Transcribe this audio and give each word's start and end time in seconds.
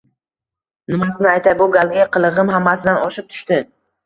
Nimasini 0.93 1.29
aytay, 1.33 1.57
bu 1.59 1.67
galgi 1.75 2.07
qilig‘im 2.17 2.51
hammasidan 2.55 2.99
oshib 3.05 3.31
tushdi 3.37 3.63